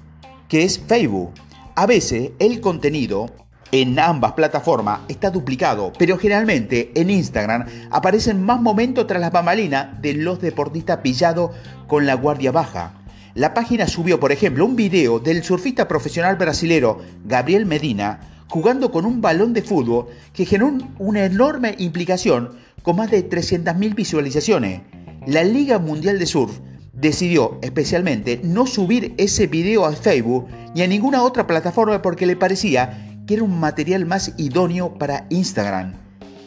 que 0.47 0.63
es 0.63 0.79
Facebook. 0.79 1.31
A 1.75 1.85
veces 1.85 2.31
el 2.39 2.61
contenido 2.61 3.25
en 3.73 3.97
ambas 3.97 4.33
plataformas 4.33 4.99
está 5.07 5.31
duplicado, 5.31 5.91
pero 5.97 6.19
generalmente 6.19 6.91
en 6.93 7.09
Instagram 7.09 7.65
aparecen 7.89 8.43
más 8.43 8.61
momentos 8.61 9.07
tras 9.07 9.19
las 9.19 9.31
bambalinas 9.31 9.99
de 9.99 10.13
los 10.13 10.39
deportistas 10.39 10.99
pillados 10.99 11.49
con 11.87 12.05
la 12.05 12.13
guardia 12.13 12.51
baja. 12.51 12.93
La 13.33 13.55
página 13.55 13.87
subió, 13.87 14.19
por 14.19 14.31
ejemplo, 14.31 14.63
un 14.63 14.75
video 14.75 15.19
del 15.19 15.43
surfista 15.43 15.87
profesional 15.87 16.35
brasilero 16.35 16.99
Gabriel 17.25 17.65
Medina 17.65 18.19
jugando 18.47 18.91
con 18.91 19.05
un 19.05 19.21
balón 19.21 19.53
de 19.53 19.63
fútbol 19.63 20.05
que 20.33 20.45
generó 20.45 20.77
una 20.99 21.25
enorme 21.25 21.73
implicación 21.79 22.51
con 22.83 22.97
más 22.97 23.09
de 23.09 23.27
300.000 23.27 23.95
visualizaciones. 23.95 24.81
La 25.25 25.43
Liga 25.43 25.79
Mundial 25.79 26.19
de 26.19 26.27
Surf 26.27 26.59
decidió 26.93 27.57
especialmente 27.63 28.39
no 28.43 28.67
subir 28.67 29.15
ese 29.17 29.47
video 29.47 29.85
a 29.85 29.93
Facebook 29.93 30.47
ni 30.75 30.83
a 30.83 30.87
ninguna 30.87 31.23
otra 31.23 31.47
plataforma 31.47 32.03
porque 32.03 32.27
le 32.27 32.35
parecía 32.35 33.02
que 33.27 33.35
era 33.35 33.43
un 33.43 33.59
material 33.59 34.05
más 34.05 34.33
idóneo 34.37 34.93
para 34.95 35.27
Instagram, 35.29 35.93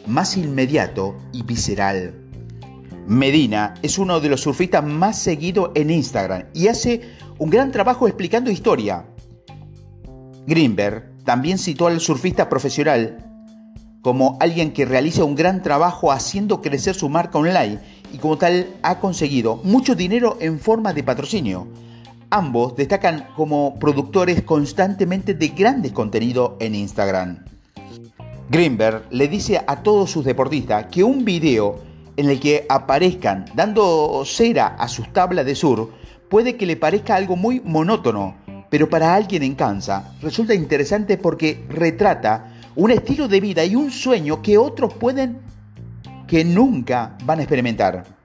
más 0.05 0.37
inmediato 0.37 1.15
y 1.33 1.43
visceral. 1.43 2.13
Medina 3.07 3.73
es 3.81 3.97
uno 3.97 4.19
de 4.19 4.29
los 4.29 4.41
surfistas 4.41 4.83
más 4.83 5.17
seguidos 5.17 5.71
en 5.75 5.89
Instagram 5.89 6.43
y 6.53 6.67
hace 6.67 7.01
un 7.37 7.49
gran 7.49 7.71
trabajo 7.71 8.07
explicando 8.07 8.51
historia. 8.51 9.05
Greenberg 10.45 11.23
también 11.23 11.57
citó 11.57 11.87
al 11.87 11.99
surfista 11.99 12.49
profesional 12.49 13.23
como 14.01 14.37
alguien 14.39 14.71
que 14.71 14.85
realiza 14.85 15.23
un 15.23 15.35
gran 15.35 15.61
trabajo 15.61 16.11
haciendo 16.11 16.61
crecer 16.61 16.95
su 16.95 17.09
marca 17.09 17.37
online 17.37 17.79
y 18.13 18.17
como 18.17 18.37
tal 18.37 18.67
ha 18.81 18.99
conseguido 18.99 19.57
mucho 19.63 19.95
dinero 19.95 20.37
en 20.39 20.59
forma 20.59 20.93
de 20.93 21.03
patrocinio. 21.03 21.67
Ambos 22.29 22.75
destacan 22.75 23.29
como 23.37 23.79
productores 23.79 24.41
constantemente 24.41 25.33
de 25.33 25.47
grandes 25.47 25.93
contenidos 25.93 26.53
en 26.59 26.75
Instagram. 26.75 27.45
Greenberg 28.49 29.03
le 29.11 29.29
dice 29.29 29.63
a 29.65 29.77
todos 29.81 30.11
sus 30.11 30.25
deportistas 30.25 30.87
que 30.87 31.05
un 31.05 31.23
video 31.23 31.79
en 32.17 32.29
el 32.29 32.37
que 32.39 32.65
aparezcan 32.67 33.45
dando 33.55 34.23
cera 34.25 34.67
a 34.67 34.89
sus 34.89 35.11
tablas 35.13 35.45
de 35.45 35.55
sur 35.55 35.89
puede 36.29 36.57
que 36.57 36.65
le 36.65 36.75
parezca 36.75 37.15
algo 37.15 37.37
muy 37.37 37.61
monótono, 37.61 38.35
pero 38.69 38.89
para 38.89 39.15
alguien 39.15 39.43
en 39.43 39.55
Kansas 39.55 40.03
resulta 40.21 40.53
interesante 40.53 41.17
porque 41.17 41.65
retrata 41.69 42.53
un 42.75 42.91
estilo 42.91 43.29
de 43.29 43.39
vida 43.39 43.63
y 43.63 43.77
un 43.77 43.89
sueño 43.89 44.41
que 44.41 44.57
otros 44.57 44.93
pueden 44.95 45.39
que 46.27 46.43
nunca 46.43 47.17
van 47.23 47.39
a 47.39 47.43
experimentar. 47.43 48.16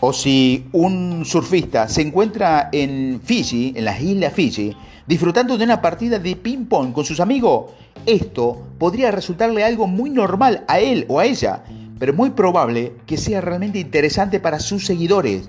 O 0.00 0.12
si 0.12 0.66
un 0.72 1.24
surfista 1.24 1.88
se 1.88 2.02
encuentra 2.02 2.68
en 2.70 3.18
Fiji, 3.24 3.72
en 3.74 3.86
las 3.86 4.00
islas 4.00 4.34
Fiji, 4.34 4.76
disfrutando 5.06 5.56
de 5.56 5.64
una 5.64 5.80
partida 5.80 6.18
de 6.18 6.36
ping-pong 6.36 6.92
con 6.92 7.04
sus 7.04 7.18
amigos, 7.18 7.72
esto 8.04 8.62
podría 8.78 9.10
resultarle 9.10 9.64
algo 9.64 9.86
muy 9.86 10.10
normal 10.10 10.64
a 10.68 10.80
él 10.80 11.06
o 11.08 11.18
a 11.18 11.24
ella, 11.24 11.64
pero 11.98 12.12
muy 12.12 12.30
probable 12.30 12.92
que 13.06 13.16
sea 13.16 13.40
realmente 13.40 13.78
interesante 13.78 14.38
para 14.38 14.60
sus 14.60 14.84
seguidores. 14.84 15.48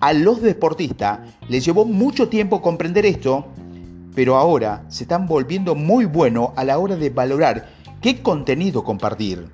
A 0.00 0.14
los 0.14 0.40
deportistas 0.40 1.20
les 1.50 1.62
llevó 1.64 1.84
mucho 1.84 2.28
tiempo 2.28 2.62
comprender 2.62 3.04
esto, 3.04 3.46
pero 4.14 4.36
ahora 4.36 4.84
se 4.88 5.04
están 5.04 5.26
volviendo 5.26 5.74
muy 5.74 6.06
buenos 6.06 6.50
a 6.56 6.64
la 6.64 6.78
hora 6.78 6.96
de 6.96 7.10
valorar 7.10 7.68
qué 8.00 8.22
contenido 8.22 8.82
compartir. 8.82 9.46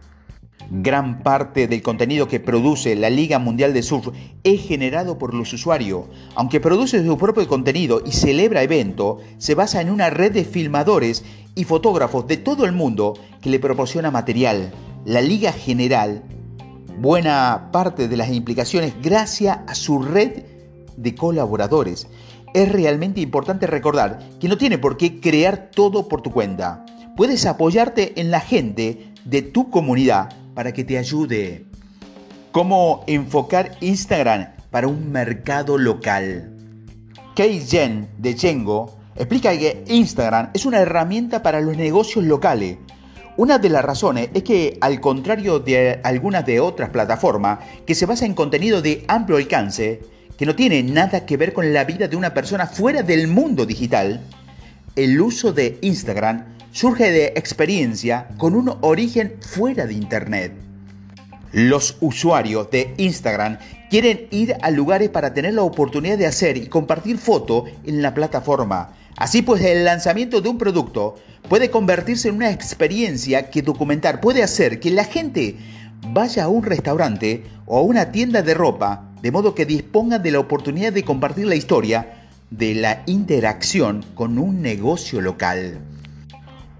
Gran 0.72 1.24
parte 1.24 1.66
del 1.66 1.82
contenido 1.82 2.28
que 2.28 2.38
produce 2.38 2.94
la 2.94 3.10
Liga 3.10 3.40
Mundial 3.40 3.74
de 3.74 3.82
Surf 3.82 4.10
es 4.44 4.62
generado 4.62 5.18
por 5.18 5.34
los 5.34 5.52
usuarios. 5.52 6.04
Aunque 6.36 6.60
produce 6.60 7.04
su 7.04 7.18
propio 7.18 7.48
contenido 7.48 8.00
y 8.06 8.12
celebra 8.12 8.62
eventos, 8.62 9.20
se 9.38 9.56
basa 9.56 9.80
en 9.80 9.90
una 9.90 10.10
red 10.10 10.30
de 10.30 10.44
filmadores 10.44 11.24
y 11.56 11.64
fotógrafos 11.64 12.28
de 12.28 12.36
todo 12.36 12.64
el 12.66 12.72
mundo 12.72 13.14
que 13.40 13.50
le 13.50 13.58
proporciona 13.58 14.12
material. 14.12 14.70
La 15.04 15.20
Liga 15.20 15.50
General, 15.50 16.22
buena 17.00 17.70
parte 17.72 18.06
de 18.06 18.16
las 18.16 18.30
implicaciones 18.30 18.94
gracias 19.02 19.58
a 19.66 19.74
su 19.74 20.00
red 20.00 20.44
de 20.96 21.16
colaboradores. 21.16 22.06
Es 22.54 22.70
realmente 22.70 23.20
importante 23.20 23.66
recordar 23.66 24.20
que 24.38 24.46
no 24.46 24.56
tiene 24.56 24.78
por 24.78 24.96
qué 24.96 25.18
crear 25.18 25.70
todo 25.74 26.06
por 26.06 26.22
tu 26.22 26.30
cuenta. 26.30 26.86
Puedes 27.16 27.44
apoyarte 27.46 28.20
en 28.20 28.30
la 28.30 28.38
gente 28.38 29.08
de 29.24 29.42
tu 29.42 29.68
comunidad 29.68 30.28
para 30.60 30.74
que 30.74 30.84
te 30.84 30.98
ayude. 30.98 31.64
Cómo 32.52 33.02
enfocar 33.06 33.78
Instagram 33.80 34.48
para 34.70 34.88
un 34.88 35.10
mercado 35.10 35.78
local. 35.78 36.54
Kei 37.34 37.60
Jen 37.60 38.10
de 38.18 38.34
Chengo 38.34 38.98
explica 39.16 39.56
que 39.56 39.82
Instagram 39.86 40.50
es 40.52 40.66
una 40.66 40.80
herramienta 40.80 41.42
para 41.42 41.62
los 41.62 41.78
negocios 41.78 42.26
locales. 42.26 42.76
Una 43.38 43.56
de 43.56 43.70
las 43.70 43.82
razones 43.82 44.28
es 44.34 44.42
que, 44.42 44.76
al 44.82 45.00
contrario 45.00 45.60
de 45.60 45.98
algunas 46.02 46.44
de 46.44 46.60
otras 46.60 46.90
plataformas 46.90 47.60
que 47.86 47.94
se 47.94 48.04
basa 48.04 48.26
en 48.26 48.34
contenido 48.34 48.82
de 48.82 49.06
amplio 49.08 49.38
alcance, 49.38 50.02
que 50.36 50.44
no 50.44 50.54
tiene 50.54 50.82
nada 50.82 51.24
que 51.24 51.38
ver 51.38 51.54
con 51.54 51.72
la 51.72 51.84
vida 51.84 52.06
de 52.06 52.16
una 52.16 52.34
persona 52.34 52.66
fuera 52.66 53.02
del 53.02 53.28
mundo 53.28 53.64
digital, 53.64 54.20
el 54.94 55.18
uso 55.22 55.54
de 55.54 55.78
Instagram 55.80 56.58
surge 56.72 57.10
de 57.10 57.26
experiencia 57.36 58.28
con 58.36 58.54
un 58.54 58.72
origen 58.80 59.34
fuera 59.40 59.86
de 59.86 59.94
Internet. 59.94 60.52
Los 61.52 61.96
usuarios 62.00 62.70
de 62.70 62.94
Instagram 62.96 63.58
quieren 63.90 64.28
ir 64.30 64.54
a 64.62 64.70
lugares 64.70 65.08
para 65.08 65.34
tener 65.34 65.54
la 65.54 65.64
oportunidad 65.64 66.16
de 66.16 66.26
hacer 66.26 66.56
y 66.56 66.68
compartir 66.68 67.18
fotos 67.18 67.64
en 67.84 68.02
la 68.02 68.14
plataforma. 68.14 68.94
Así 69.16 69.42
pues, 69.42 69.62
el 69.62 69.84
lanzamiento 69.84 70.40
de 70.40 70.48
un 70.48 70.58
producto 70.58 71.16
puede 71.48 71.70
convertirse 71.70 72.28
en 72.28 72.36
una 72.36 72.52
experiencia 72.52 73.50
que 73.50 73.62
documentar 73.62 74.20
puede 74.20 74.44
hacer 74.44 74.78
que 74.78 74.92
la 74.92 75.04
gente 75.04 75.56
vaya 76.12 76.44
a 76.44 76.48
un 76.48 76.62
restaurante 76.62 77.42
o 77.66 77.78
a 77.78 77.82
una 77.82 78.12
tienda 78.12 78.42
de 78.42 78.54
ropa, 78.54 79.10
de 79.20 79.32
modo 79.32 79.56
que 79.56 79.66
disponga 79.66 80.20
de 80.20 80.30
la 80.30 80.38
oportunidad 80.38 80.92
de 80.92 81.04
compartir 81.04 81.46
la 81.46 81.56
historia 81.56 82.28
de 82.50 82.76
la 82.76 83.02
interacción 83.06 84.04
con 84.14 84.38
un 84.38 84.62
negocio 84.62 85.20
local. 85.20 85.80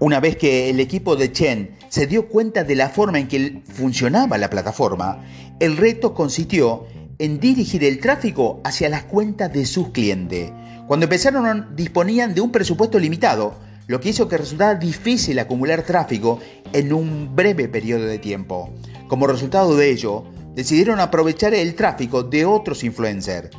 Una 0.01 0.19
vez 0.19 0.35
que 0.35 0.71
el 0.71 0.79
equipo 0.79 1.15
de 1.15 1.31
Chen 1.31 1.77
se 1.89 2.07
dio 2.07 2.27
cuenta 2.27 2.63
de 2.63 2.73
la 2.73 2.89
forma 2.89 3.19
en 3.19 3.27
que 3.27 3.61
funcionaba 3.71 4.39
la 4.39 4.49
plataforma, 4.49 5.23
el 5.59 5.77
reto 5.77 6.15
consistió 6.15 6.87
en 7.19 7.39
dirigir 7.39 7.83
el 7.83 7.99
tráfico 7.99 8.61
hacia 8.63 8.89
las 8.89 9.03
cuentas 9.03 9.53
de 9.53 9.63
sus 9.67 9.89
clientes. 9.89 10.51
Cuando 10.87 11.03
empezaron 11.03 11.75
disponían 11.75 12.33
de 12.33 12.41
un 12.41 12.51
presupuesto 12.51 12.97
limitado, 12.97 13.53
lo 13.85 13.99
que 13.99 14.09
hizo 14.09 14.27
que 14.27 14.39
resultara 14.39 14.73
difícil 14.73 15.37
acumular 15.37 15.83
tráfico 15.83 16.39
en 16.73 16.93
un 16.93 17.35
breve 17.35 17.67
periodo 17.67 18.07
de 18.07 18.17
tiempo. 18.17 18.71
Como 19.07 19.27
resultado 19.27 19.77
de 19.77 19.91
ello, 19.91 20.23
decidieron 20.55 20.99
aprovechar 20.99 21.53
el 21.53 21.75
tráfico 21.75 22.23
de 22.23 22.43
otros 22.43 22.83
influencers. 22.83 23.51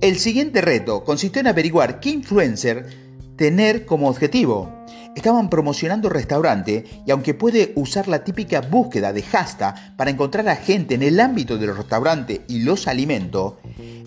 El 0.00 0.20
siguiente 0.20 0.60
reto 0.60 1.02
consistió 1.02 1.40
en 1.40 1.48
averiguar 1.48 1.98
qué 1.98 2.10
influencer 2.10 2.86
tener 3.34 3.84
como 3.84 4.08
objetivo 4.08 4.78
estaban 5.18 5.50
promocionando 5.50 6.08
restaurante 6.08 6.84
y 7.06 7.10
aunque 7.10 7.34
puede 7.34 7.72
usar 7.76 8.08
la 8.08 8.24
típica 8.24 8.60
búsqueda 8.60 9.12
de 9.12 9.22
hashtag 9.22 9.96
para 9.96 10.10
encontrar 10.10 10.48
a 10.48 10.56
gente 10.56 10.94
en 10.94 11.02
el 11.02 11.20
ámbito 11.20 11.58
de 11.58 11.66
los 11.66 11.76
restaurantes 11.76 12.40
y 12.48 12.60
los 12.60 12.86
alimentos, 12.86 13.54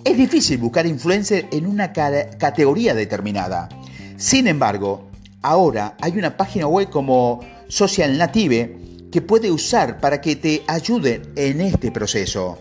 es 0.03 0.17
difícil 0.17 0.57
buscar 0.57 0.85
influencer 0.87 1.47
en 1.51 1.67
una 1.67 1.93
categoría 1.93 2.95
determinada. 2.95 3.69
Sin 4.17 4.47
embargo, 4.47 5.09
ahora 5.41 5.95
hay 6.01 6.17
una 6.17 6.37
página 6.37 6.67
web 6.67 6.89
como 6.89 7.41
Social 7.67 8.17
Native 8.17 8.77
que 9.11 9.21
puede 9.21 9.51
usar 9.51 9.99
para 9.99 10.21
que 10.21 10.35
te 10.35 10.63
ayude 10.67 11.21
en 11.35 11.61
este 11.61 11.91
proceso. 11.91 12.57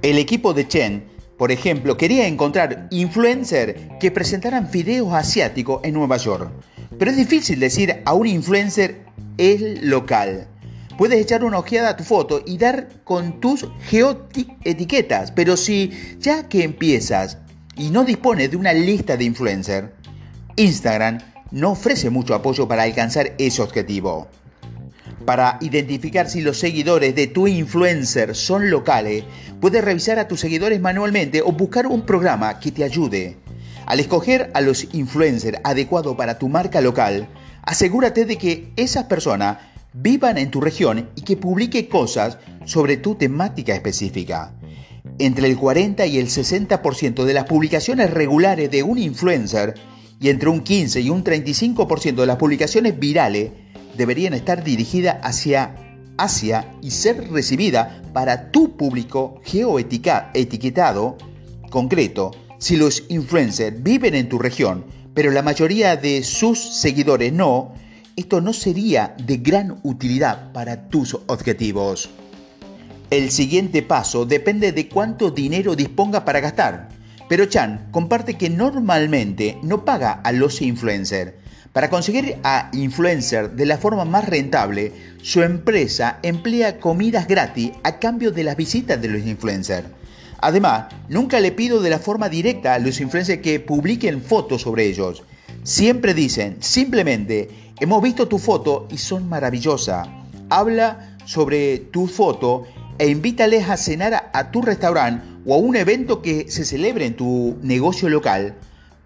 El 0.00 0.18
equipo 0.18 0.54
de 0.54 0.68
Chen, 0.68 1.04
por 1.38 1.50
ejemplo, 1.50 1.96
quería 1.96 2.26
encontrar 2.26 2.86
influencers 2.90 3.74
que 3.98 4.10
presentaran 4.10 4.70
videos 4.70 5.12
asiáticos 5.12 5.80
en 5.82 5.94
Nueva 5.94 6.16
York. 6.16 6.50
Pero 6.98 7.10
es 7.10 7.16
difícil 7.16 7.58
decir 7.58 8.02
a 8.04 8.14
un 8.14 8.26
influencer 8.26 9.04
el 9.36 9.88
local. 9.90 10.48
Puedes 10.96 11.20
echar 11.20 11.42
una 11.42 11.58
ojeada 11.58 11.90
a 11.90 11.96
tu 11.96 12.04
foto 12.04 12.42
y 12.46 12.56
dar 12.56 12.88
con 13.02 13.40
tus 13.40 13.66
geoetiquetas, 13.88 15.32
pero 15.32 15.56
si 15.56 15.90
ya 16.20 16.48
que 16.48 16.62
empiezas 16.62 17.38
y 17.76 17.90
no 17.90 18.04
dispones 18.04 18.52
de 18.52 18.56
una 18.56 18.72
lista 18.72 19.16
de 19.16 19.24
influencers, 19.24 19.88
Instagram 20.54 21.18
no 21.50 21.72
ofrece 21.72 22.10
mucho 22.10 22.34
apoyo 22.34 22.68
para 22.68 22.84
alcanzar 22.84 23.32
ese 23.38 23.60
objetivo. 23.60 24.28
Para 25.24 25.56
identificar 25.62 26.28
si 26.28 26.42
los 26.42 26.58
seguidores 26.58 27.14
de 27.14 27.28
tu 27.28 27.48
influencer 27.48 28.36
son 28.36 28.70
locales, 28.70 29.24
puedes 29.58 29.82
revisar 29.82 30.18
a 30.18 30.28
tus 30.28 30.40
seguidores 30.40 30.80
manualmente 30.80 31.40
o 31.40 31.52
buscar 31.52 31.86
un 31.86 32.02
programa 32.02 32.60
que 32.60 32.72
te 32.72 32.84
ayude. 32.84 33.38
Al 33.86 34.00
escoger 34.00 34.50
a 34.52 34.60
los 34.60 34.92
influencers 34.94 35.60
adecuados 35.64 36.14
para 36.16 36.38
tu 36.38 36.50
marca 36.50 36.82
local, 36.82 37.28
asegúrate 37.62 38.26
de 38.26 38.36
que 38.36 38.72
esas 38.76 39.04
personas 39.04 39.58
vivan 39.94 40.36
en 40.36 40.50
tu 40.50 40.60
región 40.60 41.08
y 41.14 41.22
que 41.22 41.38
publique 41.38 41.88
cosas 41.88 42.36
sobre 42.66 42.98
tu 42.98 43.14
temática 43.14 43.74
específica. 43.74 44.52
Entre 45.18 45.48
el 45.48 45.56
40 45.56 46.04
y 46.04 46.18
el 46.18 46.26
60% 46.26 47.24
de 47.24 47.32
las 47.32 47.44
publicaciones 47.44 48.10
regulares 48.10 48.70
de 48.70 48.82
un 48.82 48.98
influencer 48.98 49.74
y 50.20 50.28
entre 50.28 50.48
un 50.48 50.60
15 50.60 51.00
y 51.00 51.10
un 51.10 51.24
35% 51.24 52.14
de 52.14 52.26
las 52.26 52.36
publicaciones 52.36 52.98
virales 52.98 53.50
deberían 53.96 54.34
estar 54.34 54.64
dirigidas 54.64 55.18
hacia 55.22 55.76
Asia 56.16 56.72
y 56.80 56.90
ser 56.90 57.30
recibidas 57.30 58.02
para 58.12 58.50
tu 58.50 58.76
público 58.76 59.40
geoetiquetado 59.44 61.18
concreto 61.70 62.30
si 62.58 62.76
los 62.76 63.04
influencers 63.08 63.82
viven 63.82 64.14
en 64.14 64.28
tu 64.28 64.38
región, 64.38 64.84
pero 65.12 65.30
la 65.30 65.42
mayoría 65.42 65.96
de 65.96 66.22
sus 66.22 66.58
seguidores 66.58 67.32
no, 67.32 67.72
esto 68.16 68.40
no 68.40 68.52
sería 68.52 69.14
de 69.22 69.38
gran 69.38 69.80
utilidad 69.82 70.52
para 70.52 70.88
tus 70.88 71.14
objetivos. 71.26 72.08
El 73.10 73.30
siguiente 73.30 73.82
paso 73.82 74.24
depende 74.24 74.72
de 74.72 74.88
cuánto 74.88 75.30
dinero 75.30 75.76
disponga 75.76 76.24
para 76.24 76.40
gastar. 76.40 76.88
Pero 77.28 77.46
Chan 77.46 77.88
comparte 77.90 78.34
que 78.34 78.50
normalmente 78.50 79.58
no 79.62 79.84
paga 79.84 80.12
a 80.12 80.32
los 80.32 80.60
influencers. 80.60 81.32
Para 81.72 81.90
conseguir 81.90 82.36
a 82.44 82.70
influencers 82.72 83.56
de 83.56 83.66
la 83.66 83.78
forma 83.78 84.04
más 84.04 84.28
rentable, 84.28 84.92
su 85.22 85.42
empresa 85.42 86.20
emplea 86.22 86.78
comidas 86.78 87.26
gratis 87.26 87.72
a 87.82 87.98
cambio 87.98 88.30
de 88.30 88.44
las 88.44 88.56
visitas 88.56 89.00
de 89.00 89.08
los 89.08 89.26
influencers. 89.26 89.88
Además, 90.38 90.84
nunca 91.08 91.40
le 91.40 91.50
pido 91.50 91.80
de 91.80 91.90
la 91.90 91.98
forma 91.98 92.28
directa 92.28 92.74
a 92.74 92.78
los 92.78 93.00
influencers 93.00 93.40
que 93.40 93.58
publiquen 93.58 94.22
fotos 94.22 94.62
sobre 94.62 94.84
ellos. 94.84 95.24
Siempre 95.64 96.14
dicen, 96.14 96.58
simplemente, 96.60 97.72
hemos 97.80 98.02
visto 98.02 98.28
tu 98.28 98.38
foto 98.38 98.86
y 98.90 98.98
son 98.98 99.28
maravillosas. 99.28 100.06
Habla 100.50 101.16
sobre 101.24 101.78
tu 101.78 102.06
foto 102.06 102.64
e 102.98 103.08
invítales 103.08 103.68
a 103.68 103.76
cenar 103.76 104.30
a 104.32 104.50
tu 104.50 104.62
restaurante 104.62 105.33
o 105.46 105.54
a 105.54 105.58
un 105.58 105.76
evento 105.76 106.22
que 106.22 106.50
se 106.50 106.64
celebre 106.64 107.06
en 107.06 107.14
tu 107.14 107.58
negocio 107.62 108.08
local. 108.08 108.54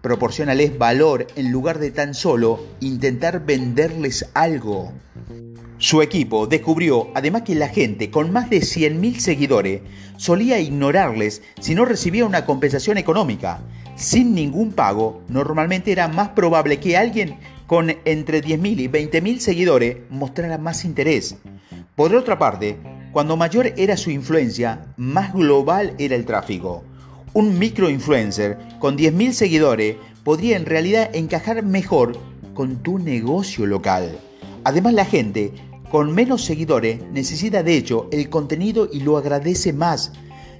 Proporcionales 0.01 0.77
valor 0.77 1.27
en 1.35 1.51
lugar 1.51 1.79
de 1.79 1.91
tan 1.91 2.13
solo 2.13 2.59
intentar 2.79 3.45
venderles 3.45 4.25
algo. 4.33 4.93
Su 5.77 6.01
equipo 6.01 6.47
descubrió 6.47 7.09
además 7.15 7.43
que 7.43 7.55
la 7.55 7.69
gente 7.69 8.11
con 8.11 8.31
más 8.31 8.49
de 8.49 8.59
100.000 8.59 9.19
seguidores 9.19 9.81
solía 10.17 10.59
ignorarles 10.59 11.41
si 11.59 11.75
no 11.75 11.85
recibía 11.85 12.25
una 12.25 12.45
compensación 12.45 12.97
económica. 12.97 13.61
Sin 13.95 14.33
ningún 14.33 14.71
pago, 14.71 15.21
normalmente 15.27 15.91
era 15.91 16.07
más 16.07 16.29
probable 16.29 16.79
que 16.79 16.97
alguien 16.97 17.37
con 17.67 17.89
entre 18.05 18.41
10.000 18.41 18.79
y 18.79 18.87
20.000 18.87 19.39
seguidores 19.39 19.97
mostrara 20.09 20.57
más 20.57 20.85
interés. 20.85 21.35
Por 21.95 22.15
otra 22.15 22.39
parte, 22.39 22.77
cuando 23.11 23.37
mayor 23.37 23.73
era 23.77 23.97
su 23.97 24.11
influencia, 24.11 24.85
más 24.97 25.33
global 25.33 25.93
era 25.97 26.15
el 26.15 26.25
tráfico. 26.25 26.83
Un 27.33 27.57
microinfluencer 27.57 28.57
con 28.79 28.97
10.000 28.97 29.31
seguidores 29.31 29.95
podría 30.23 30.57
en 30.57 30.65
realidad 30.65 31.09
encajar 31.13 31.63
mejor 31.63 32.17
con 32.53 32.83
tu 32.83 32.99
negocio 32.99 33.65
local. 33.65 34.19
Además, 34.63 34.93
la 34.93 35.05
gente 35.05 35.53
con 35.89 36.13
menos 36.13 36.45
seguidores 36.45 37.01
necesita 37.11 37.63
de 37.63 37.75
hecho 37.75 38.07
el 38.11 38.29
contenido 38.29 38.87
y 38.91 38.99
lo 38.99 39.17
agradece 39.17 39.73
más. 39.73 40.11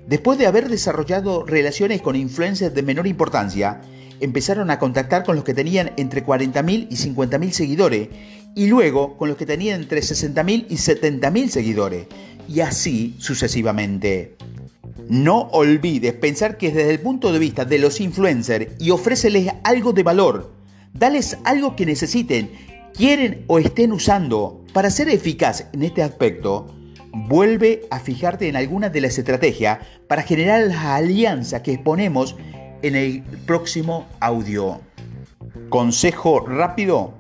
Después 0.08 0.40
de 0.40 0.48
haber 0.48 0.70
desarrollado 0.70 1.46
relaciones 1.46 2.02
con 2.02 2.16
influencers 2.16 2.74
de 2.74 2.82
menor 2.82 3.06
importancia, 3.06 3.82
empezaron 4.22 4.72
a 4.72 4.80
contactar 4.80 5.24
con 5.24 5.36
los 5.36 5.46
que 5.46 5.54
tenían 5.54 5.92
entre 5.98 6.26
40.000 6.26 6.88
y 6.90 6.96
50.000 6.96 7.52
seguidores 7.52 8.10
y 8.56 8.68
luego 8.68 9.18
con 9.18 9.30
los 9.30 9.38
que 9.38 9.46
tenían 9.46 9.82
entre 9.82 10.02
60.000 10.02 10.66
y 10.70 10.76
70.000 10.76 11.48
seguidores 11.50 12.08
y 12.50 12.62
así 12.62 13.16
sucesivamente. 13.20 14.36
No 15.08 15.50
olvides 15.52 16.14
pensar 16.14 16.58
que 16.58 16.72
desde 16.72 16.92
el 16.92 17.00
punto 17.00 17.32
de 17.32 17.40
vista 17.40 17.66
de 17.66 17.80
los 17.80 18.02
influencers 18.02 18.74
y 18.80 18.90
ofréceles 18.90 19.54
algo 19.64 19.94
de 19.94 20.04
valor. 20.04 20.52
Dales 20.94 21.38
algo 21.46 21.76
que 21.76 21.86
necesiten 21.86 22.52
quieren 22.94 23.46
o 23.48 23.60
estén 23.60 23.92
usando. 23.92 24.64
Para 24.74 24.90
ser 24.90 25.10
eficaz 25.10 25.68
en 25.74 25.84
este 25.84 26.04
aspecto, 26.04 26.68
vuelve 27.14 27.88
a 27.92 28.00
fijarte 28.00 28.50
en 28.50 28.56
algunas 28.56 28.92
de 28.92 29.02
las 29.02 29.18
estrategias 29.18 29.80
para 30.08 30.24
generar 30.24 30.68
las 30.68 30.84
alianzas 30.86 31.62
que 31.62 31.74
exponemos 31.74 32.36
en 32.82 32.96
el 32.96 33.24
próximo 33.46 34.08
audio. 34.20 34.82
Consejo 35.70 36.42
rápido. 36.42 37.14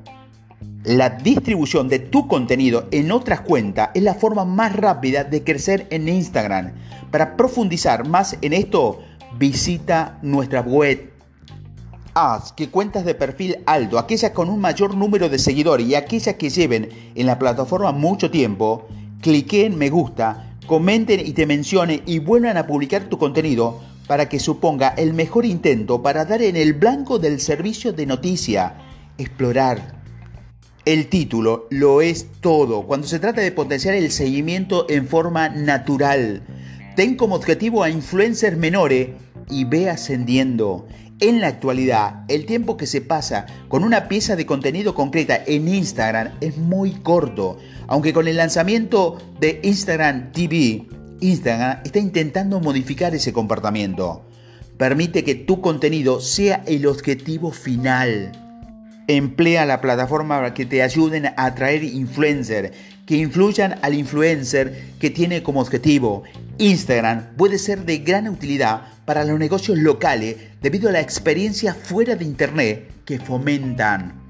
La 0.85 1.09
distribución 1.09 1.89
de 1.89 1.99
tu 1.99 2.27
contenido 2.27 2.87
en 2.91 3.11
otras 3.11 3.41
cuentas 3.41 3.89
es 3.93 4.01
la 4.01 4.13
forma 4.13 4.45
más 4.45 4.73
rápida 4.75 5.25
de 5.25 5.43
crecer 5.43 5.87
en 5.89 6.07
Instagram. 6.07 6.71
Para 7.11 7.35
profundizar 7.35 8.07
más 8.07 8.37
en 8.41 8.53
esto, 8.53 8.99
visita 9.37 10.19
nuestra 10.21 10.61
web 10.61 11.11
haz 12.13 12.51
que 12.53 12.69
cuentas 12.69 13.05
de 13.05 13.13
perfil 13.13 13.57
alto, 13.65 13.99
aquellas 13.99 14.31
con 14.31 14.49
un 14.49 14.59
mayor 14.59 14.95
número 14.95 15.29
de 15.29 15.39
seguidores 15.39 15.87
y 15.87 15.95
aquellas 15.95 16.35
que 16.35 16.49
lleven 16.49 16.89
en 17.15 17.25
la 17.25 17.37
plataforma 17.37 17.91
mucho 17.91 18.31
tiempo, 18.31 18.87
cliquen 19.21 19.77
me 19.77 19.89
gusta, 19.89 20.55
comenten 20.65 21.19
y 21.19 21.33
te 21.33 21.45
mencionen 21.45 22.01
y 22.05 22.19
vuelvan 22.19 22.57
a 22.57 22.67
publicar 22.67 23.03
tu 23.03 23.17
contenido 23.17 23.79
para 24.07 24.27
que 24.27 24.39
suponga 24.39 24.89
el 24.89 25.13
mejor 25.13 25.45
intento 25.45 26.01
para 26.01 26.25
dar 26.25 26.41
en 26.41 26.55
el 26.55 26.73
blanco 26.73 27.19
del 27.19 27.39
servicio 27.39 27.93
de 27.93 28.05
noticia, 28.05 28.75
explorar. 29.17 29.98
El 30.89 31.05
título 31.05 31.67
lo 31.69 32.01
es 32.01 32.25
todo 32.41 32.87
cuando 32.87 33.05
se 33.05 33.19
trata 33.19 33.41
de 33.41 33.51
potenciar 33.51 33.93
el 33.93 34.09
seguimiento 34.09 34.87
en 34.89 35.07
forma 35.07 35.47
natural. 35.47 36.41
Ten 36.95 37.15
como 37.15 37.35
objetivo 37.35 37.83
a 37.83 37.91
influencers 37.91 38.57
menores 38.57 39.09
y 39.51 39.65
ve 39.65 39.87
ascendiendo. 39.87 40.87
En 41.19 41.41
la 41.41 41.47
actualidad, 41.47 42.25
el 42.27 42.47
tiempo 42.47 42.75
que 42.75 42.87
se 42.87 43.01
pasa 43.01 43.45
con 43.67 43.83
una 43.83 44.07
pieza 44.07 44.35
de 44.35 44.47
contenido 44.47 44.95
concreta 44.95 45.39
en 45.45 45.67
Instagram 45.67 46.31
es 46.41 46.57
muy 46.57 46.93
corto, 46.93 47.59
aunque 47.85 48.11
con 48.11 48.27
el 48.27 48.37
lanzamiento 48.37 49.19
de 49.39 49.59
Instagram 49.61 50.31
TV, 50.31 50.87
Instagram 51.19 51.81
está 51.85 51.99
intentando 51.99 52.59
modificar 52.61 53.13
ese 53.13 53.31
comportamiento. 53.31 54.25
Permite 54.79 55.23
que 55.23 55.35
tu 55.35 55.61
contenido 55.61 56.19
sea 56.19 56.63
el 56.65 56.87
objetivo 56.87 57.51
final. 57.51 58.48
Emplea 59.09 59.65
la 59.65 59.81
plataforma 59.81 60.37
para 60.37 60.53
que 60.53 60.67
te 60.67 60.83
ayuden 60.83 61.25
a 61.25 61.33
atraer 61.35 61.83
influencers, 61.83 62.69
que 63.07 63.17
influyan 63.17 63.79
al 63.81 63.95
influencer 63.95 64.93
que 64.99 65.09
tiene 65.09 65.41
como 65.41 65.61
objetivo. 65.61 66.21
Instagram 66.59 67.35
puede 67.35 67.57
ser 67.57 67.85
de 67.85 67.97
gran 67.97 68.27
utilidad 68.27 68.83
para 69.05 69.23
los 69.23 69.39
negocios 69.39 69.79
locales 69.79 70.35
debido 70.61 70.89
a 70.89 70.91
la 70.91 70.99
experiencia 70.99 71.73
fuera 71.73 72.15
de 72.15 72.23
Internet 72.23 72.91
que 73.03 73.17
fomentan. 73.17 74.28